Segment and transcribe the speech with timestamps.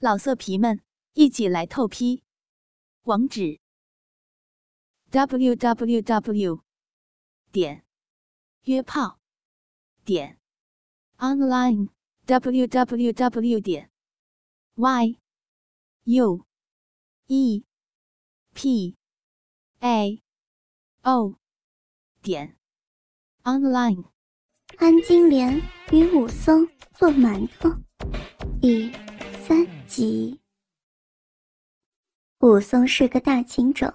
[0.00, 0.80] 老色皮们，
[1.14, 2.22] 一起来透批！
[3.02, 3.58] 网址
[5.10, 6.62] ：w w w
[7.50, 7.84] 点
[8.62, 9.18] 约炮
[10.04, 10.38] 点
[11.16, 11.88] online
[12.26, 13.90] w w w 点
[14.76, 15.18] y
[16.04, 16.46] u
[17.26, 17.64] e
[18.54, 18.96] p
[19.80, 20.22] a
[21.02, 21.34] o
[22.22, 22.56] 点
[23.42, 24.04] online。
[24.76, 25.60] 安金莲
[25.90, 27.70] 与武松做馒头，
[28.60, 28.92] 第
[29.42, 30.38] 三集。
[32.40, 33.92] 武松是个大情种，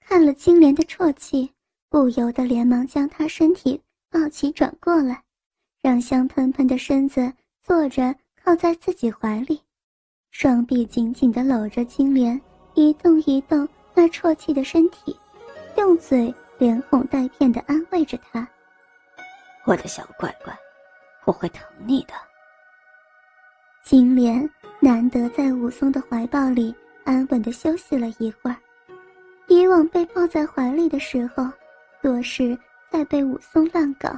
[0.00, 1.52] 看了金莲的啜泣，
[1.90, 5.22] 不由得连忙将她身体抱起转过来，
[5.82, 7.30] 让香喷喷的身子
[7.62, 9.60] 坐着靠在自己怀里，
[10.30, 12.40] 双臂紧紧地搂着金莲，
[12.74, 15.14] 一动一动那啜泣的身体，
[15.76, 18.48] 用嘴连哄带骗地安慰着她。
[19.66, 20.58] 我的小乖乖，
[21.26, 22.14] 我会疼你的。
[23.88, 24.46] 金莲
[24.80, 26.74] 难得在武松的怀抱里
[27.04, 28.56] 安稳的休息了一会儿，
[29.46, 31.48] 以往被抱在怀里的时候，
[32.02, 32.54] 多是
[32.90, 34.10] 再被武松乱搞，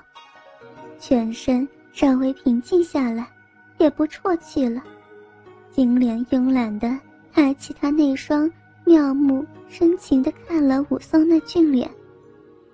[0.99, 3.25] 全身稍微平静下来，
[3.79, 4.83] 也不啜泣了。
[5.71, 6.99] 金莲慵懒的
[7.33, 8.51] 抬起她那双
[8.85, 11.89] 妙目，深情的看了武松那俊脸，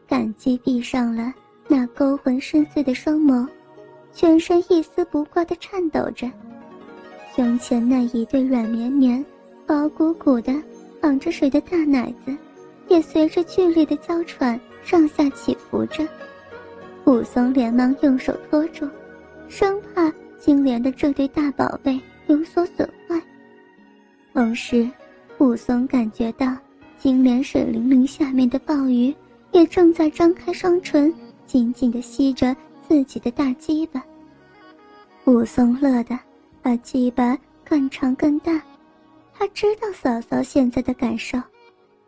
[0.09, 1.31] 感激闭上了。
[1.69, 3.47] 那勾魂深邃的双眸，
[4.15, 6.27] 全身一丝不挂的颤抖着，
[7.37, 9.23] 胸前那一对软绵绵、
[9.67, 10.55] 薄鼓鼓的
[11.03, 12.35] 绑着水的大奶子，
[12.89, 16.03] 也随着剧烈的娇喘上下起伏着。
[17.05, 18.89] 武松连忙用手托住，
[19.51, 23.21] 生怕金莲的这对大宝贝有所损坏。
[24.33, 24.89] 同时，
[25.37, 26.57] 武松感觉到
[26.97, 29.15] 金莲水灵灵下面的鲍鱼
[29.53, 31.13] 也正在张开双唇。
[31.45, 32.57] 紧紧地吸着
[32.89, 34.03] 自己的大鸡巴，
[35.27, 36.19] 武松乐得
[36.67, 38.61] 把鸡巴更长更大。
[39.33, 41.41] 他知道嫂嫂现在的感受，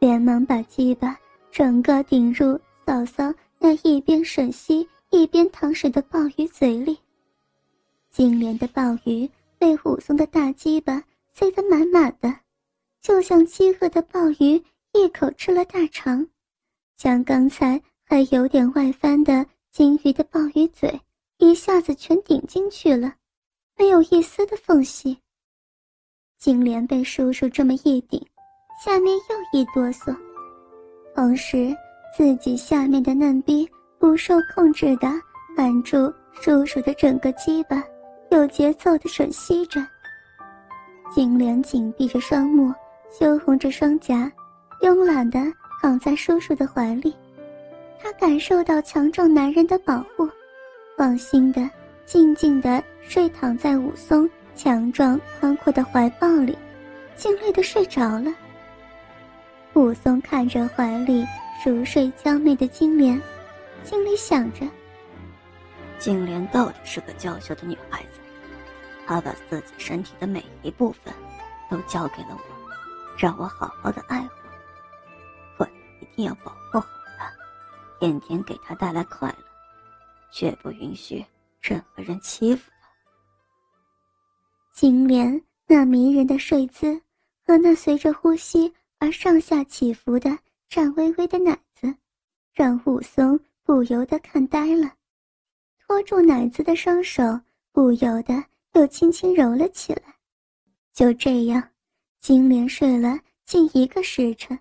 [0.01, 1.17] 连忙把鸡巴
[1.53, 6.99] 整个顶入嫂嫂那一边吮吸一边淌水的鲍鱼嘴里。
[8.11, 11.01] 金莲的鲍鱼被武松的大鸡巴
[11.33, 12.35] 塞得满满的，
[13.01, 14.61] 就像饥饿的鲍鱼
[14.93, 16.27] 一口吃了大肠，
[16.97, 17.81] 将刚才。
[18.11, 21.01] 还有点外翻的金鱼的鲍鱼嘴，
[21.37, 23.15] 一下子全顶进去了，
[23.79, 25.17] 没有一丝的缝隙。
[26.39, 28.21] 金莲被叔叔这么一顶，
[28.85, 30.17] 下面又一哆嗦，
[31.15, 31.75] 同时
[32.17, 33.69] 自己下面的嫩逼
[33.99, 35.09] 不受控制的
[35.57, 37.83] 按住叔叔的整个鸡巴，
[38.31, 39.85] 有节奏的吮吸着。
[41.13, 42.73] 金莲紧闭着双目，
[43.11, 44.31] 羞红着双颊，
[44.83, 45.41] 慵懒的
[45.81, 47.15] 躺在叔叔的怀里。
[48.01, 50.29] 她感受到强壮男人的保护，
[50.97, 51.69] 放心的、
[52.09, 56.57] 静静的睡躺在武松强壮宽阔的怀抱里，
[57.15, 58.33] 尽力的睡着了。
[59.75, 61.23] 武松看着怀里
[61.63, 63.21] 熟睡娇媚的金莲，
[63.85, 64.67] 心里想着：
[65.99, 68.21] 金莲到底是个娇羞的女孩子，
[69.07, 71.13] 她把自己身体的每一部分
[71.71, 72.73] 都交给了我，
[73.19, 74.29] 让我好好的爱护，
[75.59, 75.69] 我
[76.01, 76.89] 一定要保护好
[77.19, 77.31] 她。
[78.01, 79.45] 天天给她带来快乐，
[80.31, 81.23] 绝不允许
[81.61, 82.89] 任何人欺负他。
[84.75, 87.01] 金莲那迷人的睡姿
[87.45, 90.39] 和那随着呼吸而上下起伏的
[90.69, 91.95] 颤巍巍的奶子，
[92.53, 94.93] 让武松不由得看呆了。
[95.79, 97.23] 托住奶子的双手
[97.73, 98.45] 不由得
[98.75, 100.03] 又轻轻揉了起来。
[100.93, 101.63] 就这样，
[102.21, 104.59] 金莲睡了近一个时辰，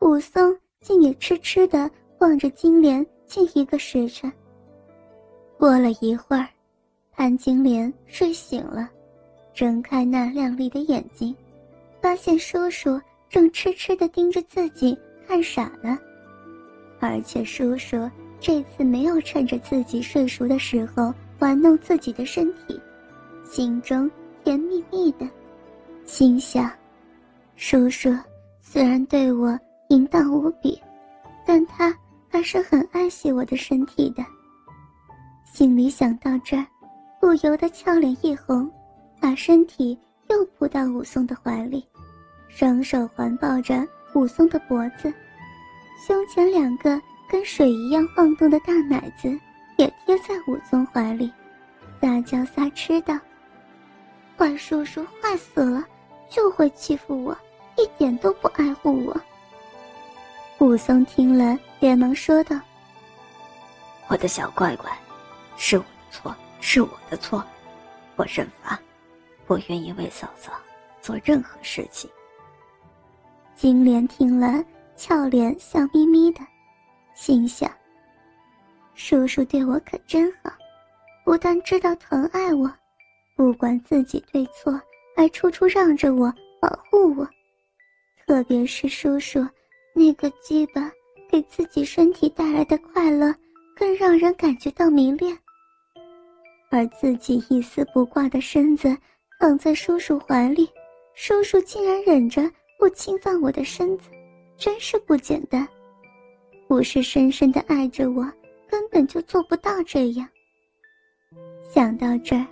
[0.00, 1.90] 武松竟也痴痴的。
[2.20, 4.32] 望着金莲近一个时辰。
[5.62, 6.48] 过了一会儿，
[7.12, 8.90] 潘金莲睡醒了，
[9.54, 11.32] 睁开那亮丽的眼睛，
[12.00, 13.00] 发现叔叔
[13.30, 15.96] 正痴痴地盯着自己看傻了，
[16.98, 22.80] 而且叔叔这次没有趁着自己睡熟的时候玩弄自己的身体，
[23.48, 24.10] 心中
[24.42, 25.30] 甜蜜蜜的，
[26.04, 26.68] 心想：
[27.54, 28.12] 叔叔
[28.60, 29.56] 虽然对我
[29.90, 30.76] 淫荡无比，
[31.46, 31.96] 但他。
[32.28, 34.24] 还是很爱惜我的身体的。
[35.52, 36.64] 心里想到这儿，
[37.20, 38.70] 不由得俏脸一红，
[39.20, 39.98] 把身体
[40.30, 41.86] 又扑到武松的怀里，
[42.48, 45.12] 双手环抱着武松的脖子，
[46.06, 49.28] 胸前两个跟水一样晃动的大奶子
[49.76, 51.30] 也贴在武松怀里，
[52.00, 53.18] 撒娇撒痴道
[54.38, 55.84] ：“坏叔叔坏死了，
[56.30, 57.36] 就会欺负我，
[57.76, 59.20] 一点都不爱护我。”
[60.60, 62.58] 武松听了，连忙说道
[64.08, 64.90] ：“我的小乖乖，
[65.64, 67.44] 是我的错，是我的错，
[68.16, 68.76] 我认罚。
[69.46, 70.52] 我愿意为嫂嫂
[71.00, 72.10] 做任何事情。
[73.54, 74.64] 金莲听了，
[74.96, 76.40] 俏脸笑眯眯的，
[77.14, 77.70] 心想：
[78.94, 80.50] 叔叔对我可真好，
[81.24, 82.68] 不但知道疼爱我，
[83.36, 84.72] 不管自己对错，
[85.16, 87.24] 还处处让着我，保护我。
[88.26, 89.46] 特别是叔叔
[89.94, 90.90] 那个鸡巴，
[91.30, 93.32] 给自己身体带来的快乐，
[93.76, 95.38] 更让人感觉到迷恋。
[96.72, 98.96] 而自己一丝不挂的身子
[99.38, 100.66] 躺在叔叔怀里，
[101.12, 104.08] 叔叔竟然忍着不侵犯我的身子，
[104.56, 105.68] 真是不简单。
[106.66, 108.26] 不是深深的爱着我，
[108.66, 110.26] 根本就做不到这样。
[111.70, 112.46] 想到这儿，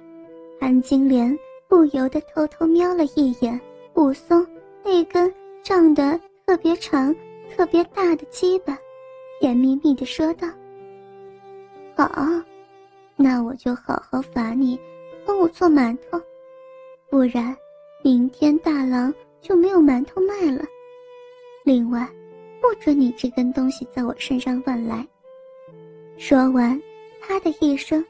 [0.61, 1.35] 安金莲
[1.67, 3.59] 不由得偷偷瞄了一眼
[3.95, 4.47] 武松
[4.85, 5.33] 那根
[5.63, 7.15] 长得特别长、
[7.57, 8.79] 特别大的鸡巴，
[9.41, 10.47] 甜蜜蜜的说道
[11.97, 12.13] ：“好。”
[13.23, 14.81] 那我就好好罚你，
[15.27, 16.19] 帮我做馒头，
[17.11, 17.55] 不然
[18.03, 19.13] 明天大郎
[19.43, 20.65] 就没有馒头卖了。
[21.63, 22.09] 另外，
[22.63, 25.07] 不准你这根东西在我身上乱来。
[26.17, 26.81] 说完，
[27.21, 28.03] 啪的一声，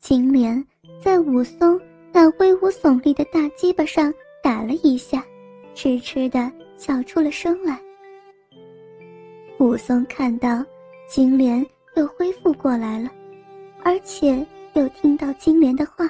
[0.00, 0.62] 金莲
[1.02, 1.80] 在武松
[2.12, 4.12] 那威武耸立的大鸡巴上
[4.42, 5.24] 打了一下，
[5.74, 7.80] 痴痴的笑出了声来。
[9.58, 10.62] 武松看到
[11.08, 11.66] 金莲
[11.96, 13.08] 又恢复过来了。
[13.84, 14.44] 而且
[14.74, 16.08] 又听到金莲的话，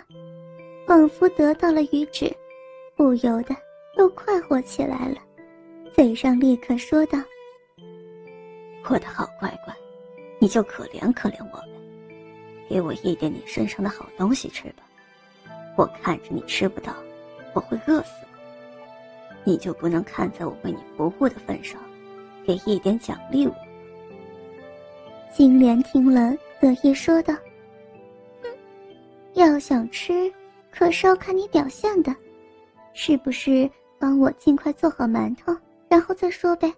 [0.86, 2.30] 仿佛得到了谕旨，
[2.94, 3.56] 不由得
[3.96, 5.16] 又快活起来了，
[5.94, 7.18] 嘴上立刻说道
[8.88, 9.74] ：“我的好乖乖，
[10.38, 11.68] 你就可怜可怜我呗，
[12.68, 14.82] 给我一点你身上的好东西吃吧。
[15.76, 16.94] 我看着你吃不到，
[17.54, 18.28] 我会饿死的。
[19.44, 21.80] 你就不能看在我为你服务的份上，
[22.46, 23.54] 给一点奖励我？”
[25.34, 27.34] 金莲听了，得意说道。
[29.34, 30.32] 要想吃，
[30.70, 32.14] 可是要看你表现的，
[32.94, 33.70] 是不是？
[33.98, 35.56] 帮我尽快做好馒头，
[35.88, 36.74] 然后再说呗。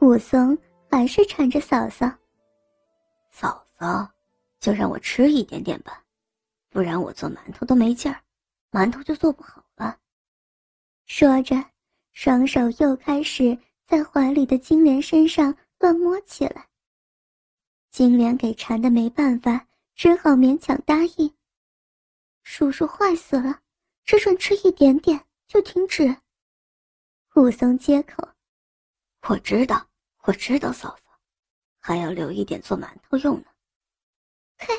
[0.00, 0.58] 武松
[0.90, 2.10] 还是缠着嫂嫂，
[3.30, 4.10] 嫂嫂，
[4.58, 6.02] 就让我吃一点点吧，
[6.70, 8.20] 不然我做馒头都没劲儿，
[8.72, 9.96] 馒头就做不好了。
[11.06, 11.64] 说着，
[12.12, 13.56] 双手又开始
[13.86, 16.66] 在怀里的金莲身上乱摸起来。
[17.92, 19.64] 金莲给缠的没办法。
[19.94, 21.34] 只好勉强答应。
[22.42, 23.60] 叔叔坏死了，
[24.04, 26.16] 只准吃一点点就停止。
[27.36, 28.28] 武松接口
[29.28, 29.88] ：“我知道，
[30.24, 31.18] 我知道，嫂嫂，
[31.80, 33.46] 还要留一点做馒头用呢。”
[34.58, 34.74] 嘿，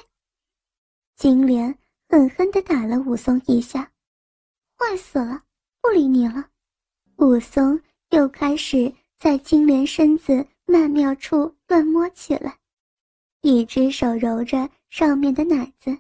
[1.16, 1.78] 金莲
[2.08, 3.92] 狠狠地打了武松一下，
[4.78, 5.44] 坏死了，
[5.82, 6.50] 不理你了。
[7.18, 12.60] 武松又开始在金莲身子曼妙处乱摸起来，
[13.42, 14.70] 一只手揉着。
[14.98, 15.92] 上面的奶子，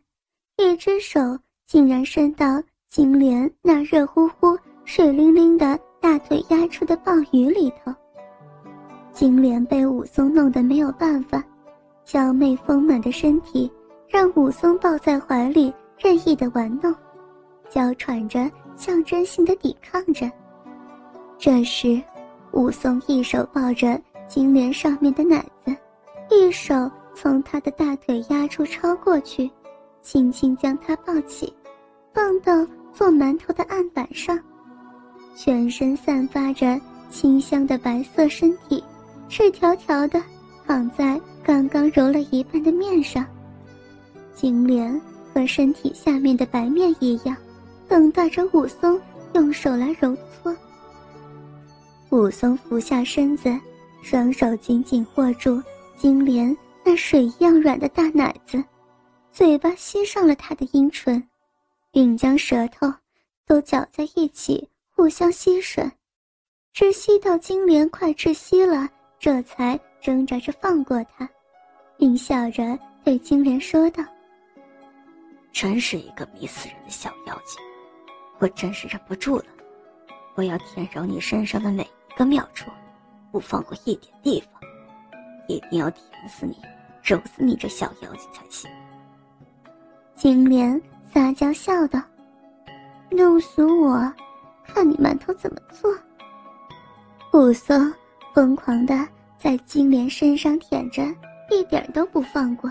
[0.55, 1.19] 一只手
[1.67, 7.93] 竟然伸到金莲那热乎乎、水灵灵的大腿压出的鲍鱼里头。
[9.11, 11.43] 金莲被武松弄得没有办法，
[12.05, 13.69] 娇媚丰满的身体
[14.07, 16.95] 让武松抱在怀里任意的玩弄，
[17.69, 20.31] 娇喘着象征性的抵抗着。
[21.37, 22.01] 这时，
[22.53, 23.99] 武松一手抱着
[24.29, 25.75] 金莲上面的奶子，
[26.31, 26.89] 一手。
[27.15, 29.49] 从他的大腿压处超过去，
[30.01, 31.51] 轻轻将他抱起，
[32.13, 34.37] 放到做馒头的案板上，
[35.35, 36.79] 全身散发着
[37.09, 38.83] 清香的白色身体，
[39.29, 40.21] 赤条条的
[40.67, 43.25] 躺在刚刚揉了一半的面上。
[44.35, 45.01] 金莲
[45.33, 47.35] 和身体下面的白面一样，
[47.87, 48.99] 等待着武松
[49.33, 50.53] 用手来揉搓。
[52.09, 53.49] 武松俯下身子，
[54.01, 55.61] 双手紧紧握住
[55.97, 56.55] 金莲。
[56.87, 58.63] 那水一样软的大奶子，
[59.31, 61.27] 嘴巴吸上了他的阴唇，
[61.91, 62.93] 并将舌头
[63.47, 65.89] 都搅在一起，互相吸吮，
[66.73, 68.87] 直吸到金莲快窒息了，
[69.17, 71.27] 这才挣扎着放过他，
[71.97, 74.03] 并笑着对金莲说道
[75.51, 77.59] ：“真是一个迷死人的小妖精，
[78.37, 79.45] 我真是忍不住了，
[80.35, 82.69] 我要舔揉你身上的每一个妙处，
[83.31, 84.61] 不放过一点地方，
[85.47, 86.55] 一定要舔死你。”
[87.03, 88.67] 揉死你这小妖精才行！
[90.15, 90.81] 金莲
[91.13, 92.01] 撒娇笑道
[93.11, 94.11] ：“弄死我，
[94.65, 95.95] 看你馒头怎么做。”
[97.31, 97.93] 武松
[98.33, 101.03] 疯狂的在金莲身上舔着，
[101.51, 102.67] 一点都不放过，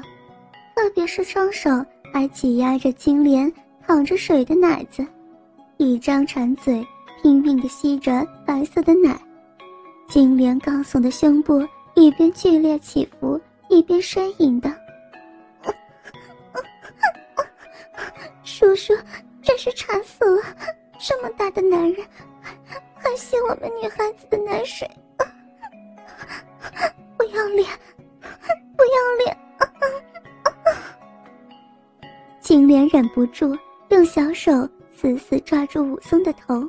[0.75, 1.71] 特别是双手
[2.12, 3.52] 还挤压着金莲
[3.87, 5.07] 淌着水的奶子，
[5.76, 6.85] 一张馋嘴
[7.23, 9.16] 拼命的吸着白色的奶，
[10.09, 13.40] 金莲高耸的胸部一边剧烈起伏。
[13.70, 14.70] 一边呻吟的，
[18.44, 18.92] 叔叔
[19.42, 20.42] 真是馋死了，
[21.00, 22.06] 这么大的男人，
[22.40, 22.54] 还
[22.94, 24.88] 还吸我们女孩子的奶水，
[27.16, 27.66] 不要脸，
[28.76, 29.36] 不要脸！
[32.40, 33.58] 金莲忍不住
[33.88, 34.52] 用小手
[34.94, 36.62] 死死抓住武松的头。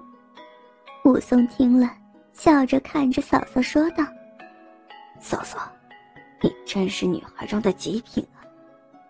[1.04, 1.92] 武松听了，
[2.34, 4.04] 笑着看着嫂嫂说道
[5.20, 5.72] ：“嫂嫂，
[6.42, 8.44] 你真是女孩中的极品啊！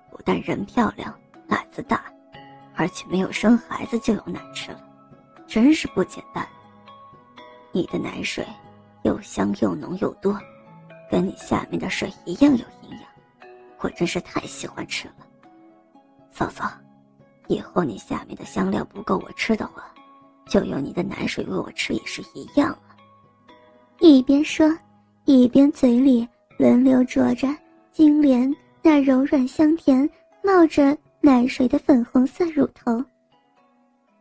[0.09, 1.13] 不但人漂亮，
[1.47, 2.05] 奶子大，
[2.75, 4.81] 而且没有生孩子就有奶吃了。”
[5.47, 6.47] 真是不简单。
[7.71, 8.45] 你的奶水
[9.03, 10.39] 又香又浓又多，
[11.11, 13.01] 跟你下面的水一样有营养，
[13.79, 15.15] 我真是太喜欢吃了。
[16.31, 16.71] 嫂嫂，
[17.47, 19.83] 以后你下面的香料不够我吃的话，
[20.47, 22.95] 就用你的奶水喂我吃也是一样啊。
[23.99, 24.67] 一边说，
[25.25, 26.27] 一边嘴里
[26.57, 27.47] 轮流啄着
[27.91, 30.09] 金莲那柔软香甜、
[30.43, 33.03] 冒着奶水的粉红色乳头。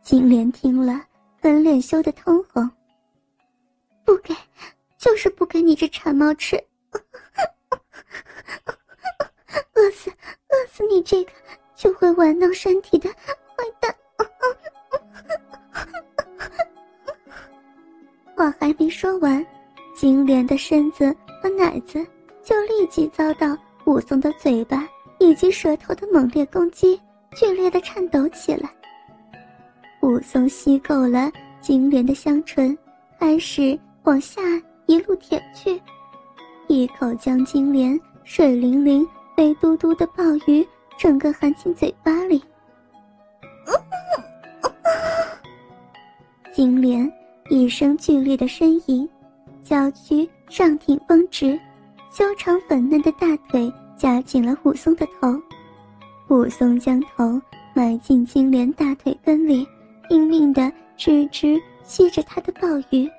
[0.01, 1.01] 金莲听了。
[1.45, 2.67] 粉脸羞得通红。
[4.03, 4.33] 不给，
[4.97, 6.55] 就是不给你这馋猫吃，
[9.75, 11.31] 饿死，饿死你这个
[11.75, 13.17] 就会玩弄身体的坏
[13.79, 13.95] 蛋！
[18.35, 19.45] 话还没说完，
[19.95, 22.05] 金莲的身子和奶子
[22.43, 24.85] 就立即遭到武松的嘴巴
[25.19, 26.99] 以及舌头的猛烈攻击，
[27.33, 28.69] 剧烈的颤抖起来。
[30.01, 32.77] 武松吸够了金莲的香唇，
[33.17, 34.41] 开始往下
[34.85, 35.81] 一路舔去，
[36.67, 42.43] 一口将金莲水灵灵、肥嘟嘟的鲍鱼整个含进嘴巴里。
[46.53, 47.09] 金莲
[47.49, 49.09] 一声剧烈的呻吟，
[49.65, 51.59] 娇躯上挺绷直，
[52.11, 55.33] 修长粉嫩的大腿夹紧了武松的头。
[56.29, 57.41] 武松将头
[57.73, 59.67] 埋进金莲大腿根里。
[60.07, 63.09] 拼命的吱吱吸着他的鲍鱼，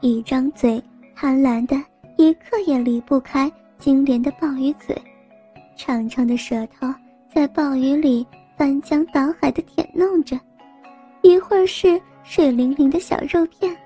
[0.00, 0.82] 一张嘴
[1.14, 1.76] 贪婪的
[2.16, 4.96] 一刻也离不开金莲的鲍鱼嘴，
[5.76, 6.88] 长长的舌头
[7.30, 8.26] 在鲍鱼里
[8.56, 10.40] 翻江倒海的舔弄着，
[11.20, 13.76] 一会儿是水灵灵的小肉片，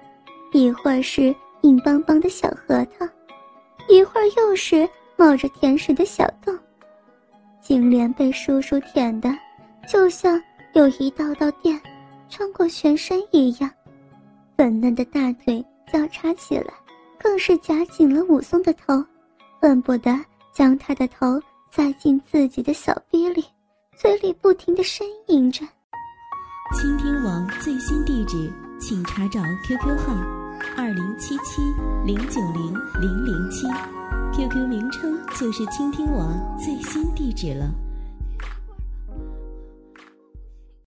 [0.53, 3.07] 一会儿是硬邦邦的小核桃，
[3.89, 6.57] 一会儿又是冒着甜水的小洞。
[7.61, 9.29] 金莲被叔叔舔的，
[9.89, 10.41] 就像
[10.75, 11.81] 有一道道电。
[12.31, 13.71] 穿过全身一样，
[14.55, 16.75] 粉嫩的大腿交叉起来，
[17.19, 19.03] 更是夹紧了武松的头，
[19.63, 20.15] 恨不得
[20.53, 23.43] 将他的头塞进自己的小逼里，
[23.97, 25.65] 嘴里不停的呻吟着。
[26.79, 30.15] 倾听网最新地址，请查找 QQ 号：
[30.79, 31.61] 二零七七
[32.07, 33.67] 零九零零零七
[34.33, 37.75] ，QQ 名称就是倾听网最新地址了。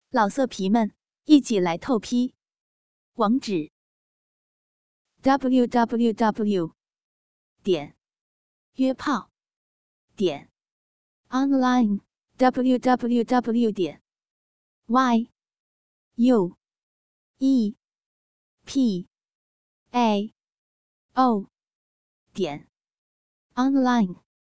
[0.09, 0.93] 老色皮们。
[1.25, 2.33] 一起来透批，
[3.13, 3.71] 网址
[5.21, 6.75] ：w w w
[7.63, 7.95] 点
[8.73, 9.31] 约炮
[10.17, 10.51] 点
[11.29, 12.01] online
[12.35, 14.01] w w w 点
[14.87, 15.29] y
[16.15, 16.57] u
[17.37, 17.77] e
[18.65, 19.07] p
[19.93, 20.33] a.
[21.15, 21.45] O.
[22.33, 22.67] 点。
[23.53, 24.22] Online。